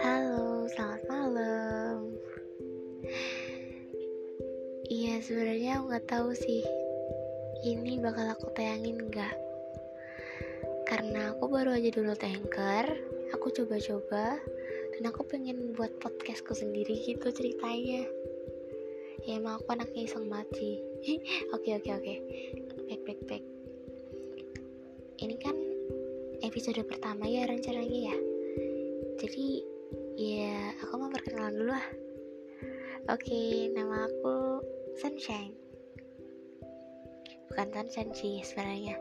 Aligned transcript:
Halo, 0.00 0.64
selamat 0.72 1.02
malam. 1.04 2.16
Iya, 4.88 5.20
sebenarnya 5.20 5.76
aku 5.76 5.84
nggak 5.92 6.08
tahu 6.08 6.32
sih 6.32 6.64
ini 7.68 8.00
bakal 8.00 8.32
aku 8.32 8.48
tayangin 8.56 9.04
nggak. 9.12 9.36
Karena 10.88 11.36
aku 11.36 11.52
baru 11.52 11.76
aja 11.76 11.92
dulu 11.92 12.16
tanker, 12.16 12.96
aku 13.36 13.52
coba-coba 13.52 14.40
dan 14.96 15.02
aku 15.12 15.28
pengen 15.28 15.76
buat 15.76 15.92
podcastku 16.00 16.56
sendiri 16.56 17.04
gitu 17.04 17.28
ceritanya. 17.36 18.08
Ya 19.28 19.36
emang 19.36 19.60
aku 19.60 19.76
anaknya 19.76 20.08
iseng 20.08 20.24
mati. 20.24 20.80
Oke 21.52 21.76
oke 21.76 21.90
oke. 21.92 22.14
Back 22.88 23.04
back 23.04 23.20
back. 23.28 23.49
Episode 26.50 26.82
pertama 26.82 27.30
ya 27.30 27.46
rencananya 27.46 28.10
ya. 28.10 28.16
Jadi 29.22 29.62
ya 30.18 30.74
aku 30.82 30.98
mau 30.98 31.06
perkenalan 31.06 31.54
dulu 31.54 31.70
lah. 31.70 31.86
Oke, 33.06 33.70
nama 33.70 34.10
aku 34.10 34.58
Sunshine. 34.98 35.54
Bukan 37.46 37.70
Sunshine 37.70 38.10
sih 38.18 38.42
sebenarnya. 38.42 38.98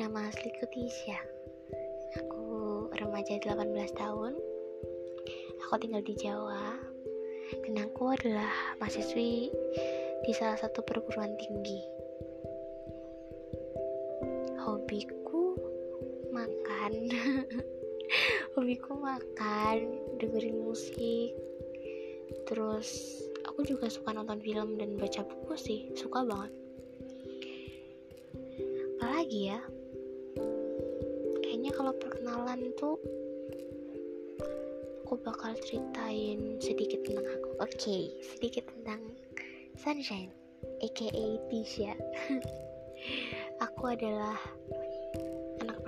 Nama 0.00 0.32
asliku 0.32 0.64
Tisha. 0.72 1.20
Aku 2.24 2.88
remaja 2.96 3.36
18 3.44 4.00
tahun. 4.00 4.32
Aku 5.68 5.74
tinggal 5.76 6.00
di 6.00 6.16
Jawa. 6.16 6.80
Dan 7.60 7.76
aku 7.76 8.16
adalah 8.16 8.80
mahasiswi 8.80 9.52
di 10.24 10.32
salah 10.32 10.56
satu 10.56 10.80
perguruan 10.80 11.36
tinggi. 11.36 11.84
Hobiku 14.64 15.23
makan. 16.84 17.08
Hobiku 18.54 18.92
makan, 19.00 19.76
dengerin 20.20 20.60
musik. 20.60 21.32
Terus 22.44 23.20
aku 23.48 23.64
juga 23.64 23.88
suka 23.88 24.12
nonton 24.12 24.44
film 24.44 24.76
dan 24.76 25.00
baca 25.00 25.24
buku 25.24 25.56
sih, 25.56 25.80
suka 25.96 26.20
banget. 26.28 26.52
Apalagi 29.00 29.40
ya? 29.48 29.60
Kayaknya 31.40 31.72
kalau 31.72 31.92
perkenalan 31.96 32.60
tuh 32.76 33.00
aku 35.04 35.16
bakal 35.24 35.56
ceritain 35.64 36.60
sedikit 36.60 37.00
tentang 37.08 37.24
aku. 37.24 37.50
Oke, 37.64 37.98
sedikit 38.20 38.68
tentang 38.68 39.00
Sunshine, 39.80 40.32
aka 40.84 41.08
Tisha. 41.48 41.96
aku 43.64 43.82
adalah 43.88 44.36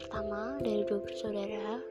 pertama 0.07 0.55
dari 0.63 0.87
dua 0.87 1.03
bersaudara. 1.03 1.83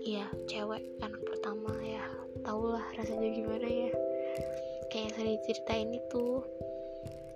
Iya, 0.00 0.32
cewek 0.48 0.80
anak 1.04 1.20
pertama 1.28 1.68
ya. 1.84 2.00
Tau 2.40 2.72
lah 2.72 2.88
rasanya 2.96 3.28
gimana 3.36 3.68
ya. 3.68 3.92
Kayak 4.88 4.96
yang 4.96 5.12
sering 5.20 5.40
ceritain 5.44 5.90
itu 5.92 6.24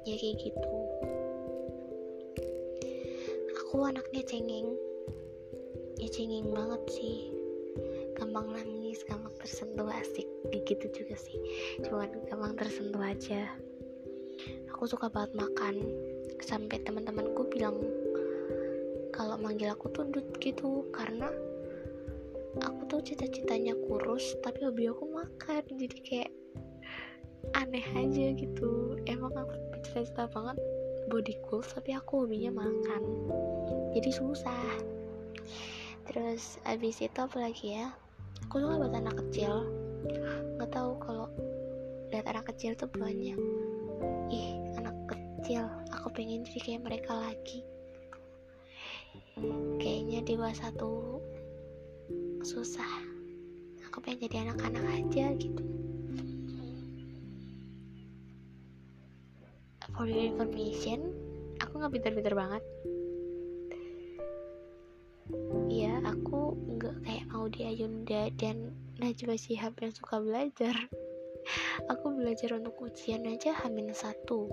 ya 0.08 0.16
kayak 0.16 0.36
gitu. 0.40 0.76
Aku 3.60 3.84
anaknya 3.84 4.24
cengeng. 4.24 4.72
Ya 6.00 6.08
cengeng 6.08 6.56
banget 6.56 6.82
sih 6.88 7.36
gampang 8.16 8.48
nangis, 8.48 9.04
gampang 9.04 9.36
tersentuh 9.36 9.92
asik 9.92 10.24
gitu 10.64 10.88
juga 10.88 11.20
sih 11.20 11.36
cuman 11.84 12.08
gampang 12.32 12.56
tersentuh 12.56 13.04
aja 13.04 13.44
aku 14.72 14.88
suka 14.88 15.12
banget 15.12 15.36
makan 15.36 15.84
sampai 16.40 16.80
teman-temanku 16.80 17.44
bilang 17.52 17.76
manggil 19.46 19.70
aku 19.70 19.86
tuh 19.94 20.02
dut 20.10 20.26
gitu. 20.42 20.82
Karena 20.90 21.30
aku 22.58 22.80
tuh 22.90 23.00
cita-citanya 23.06 23.78
kurus 23.86 24.34
tapi 24.42 24.66
hobi 24.66 24.90
aku 24.90 25.06
makan. 25.06 25.62
Jadi 25.78 25.98
kayak 26.02 26.30
aneh 27.54 27.86
aja 27.94 28.34
gitu. 28.34 28.98
Emang 29.06 29.30
aku 29.38 29.54
cita-cita 29.86 30.26
banget 30.34 30.58
body 31.06 31.38
cool 31.46 31.62
tapi 31.62 31.94
aku 31.94 32.26
hobinya 32.26 32.50
makan. 32.50 33.02
Jadi 33.94 34.10
susah. 34.10 34.82
Terus 36.10 36.58
abis 36.66 36.98
itu 36.98 37.18
apa 37.22 37.38
lagi 37.38 37.78
ya? 37.78 37.94
Aku 38.50 38.58
suka 38.58 38.82
buat 38.82 38.94
anak 38.98 39.14
kecil. 39.26 39.62
Nggak 40.58 40.74
tahu 40.74 40.98
kalau 40.98 41.30
lihat 42.10 42.26
anak 42.26 42.50
kecil 42.50 42.74
tuh 42.74 42.90
banyak. 42.90 43.38
Ih 44.26 44.58
anak 44.82 44.94
kecil. 45.06 45.70
Aku 45.94 46.10
pengen 46.10 46.42
jadi 46.42 46.58
kayak 46.62 46.82
mereka 46.82 47.14
lagi 47.14 47.62
kayaknya 49.76 50.24
dewasa 50.24 50.72
tuh 50.80 51.20
susah 52.40 52.88
aku 53.84 54.00
pengen 54.00 54.28
jadi 54.28 54.48
anak-anak 54.48 54.84
aja 54.96 55.36
gitu 55.36 55.62
for 59.92 60.08
your 60.08 60.24
information 60.24 61.12
aku 61.60 61.80
nggak 61.80 61.92
pinter-pinter 61.92 62.32
banget 62.32 62.64
Iya, 65.66 65.98
aku 66.06 66.54
nggak 66.78 67.02
kayak 67.02 67.26
Maudy 67.34 67.66
Ayunda 67.66 68.30
dan 68.38 68.70
Najwa 69.02 69.34
Shihab 69.34 69.74
yang 69.82 69.90
suka 69.90 70.22
belajar. 70.22 70.72
Aku 71.90 72.14
belajar 72.14 72.54
untuk 72.54 72.78
ujian 72.78 73.26
aja 73.26 73.50
hamin 73.50 73.90
satu. 73.90 74.46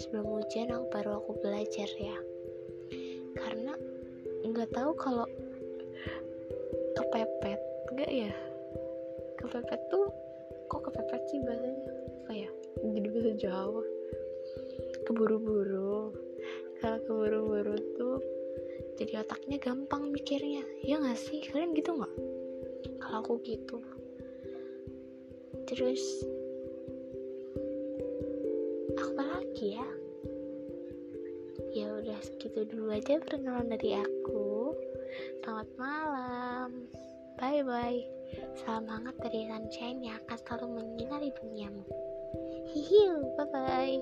Sebelum 0.00 0.40
ujian 0.40 0.72
aku 0.72 0.88
baru 0.88 1.20
aku 1.20 1.36
belajar 1.44 1.88
ya. 2.00 2.16
Karena 3.36 3.74
nggak 4.46 4.70
tahu 4.72 4.90
kalau 4.96 5.26
kepepet, 6.96 7.60
nggak 7.92 8.12
ya? 8.12 8.32
Kepepet 9.36 9.80
tuh 9.92 10.08
kok 10.70 10.80
kepepet 10.88 11.22
sih 11.28 11.40
bahasanya? 11.44 11.90
Apa 12.24 12.32
ya? 12.32 12.50
Jadi 12.80 13.06
bahasa 13.10 13.32
Jawa. 13.36 13.84
Keburu-buru. 15.04 16.14
Kalau 16.78 16.98
keburu-buru 17.04 17.74
tuh 17.98 18.22
jadi 18.98 19.22
otaknya 19.22 19.62
gampang 19.62 20.10
mikirnya 20.10 20.66
ya 20.82 20.98
nggak 20.98 21.14
sih 21.14 21.38
kalian 21.46 21.70
gitu 21.78 21.94
nggak 21.94 22.14
kalau 22.98 23.22
aku 23.22 23.38
gitu 23.46 23.78
terus 25.70 26.02
apa 28.98 29.22
lagi 29.22 29.78
ya 29.78 29.86
segitu 32.38 32.70
dulu 32.70 32.94
aja 32.94 33.18
perkenalan 33.18 33.66
dari 33.66 33.98
aku. 33.98 34.70
Selamat 35.42 35.68
malam. 35.74 36.86
Bye 37.34 37.66
bye 37.66 38.18
salam 38.60 38.84
hangat 38.90 39.16
dari 39.24 39.48
sunshine 39.48 40.04
yang 40.04 40.20
akan 40.26 40.38
selalu 40.44 40.66
menyinari 40.82 41.30
duniamu 41.40 41.84
hihiu 42.68 43.24
bye 43.40 43.48
bye 43.48 43.98